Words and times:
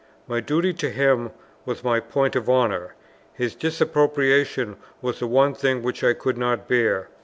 My 0.27 0.39
duty 0.39 0.73
to 0.73 0.89
him 0.89 1.29
was 1.63 1.83
my 1.83 1.99
point 1.99 2.35
of 2.35 2.49
honour; 2.49 2.95
his 3.33 3.53
disapprobation 3.53 4.77
was 4.99 5.19
the 5.19 5.27
one 5.27 5.53
thing 5.53 5.83
which 5.83 6.03
I 6.03 6.13
could 6.13 6.39
not 6.39 6.67
bear. 6.67 7.09